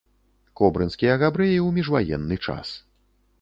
[0.61, 2.73] Кобрынскія габрэі ў міжваенны час.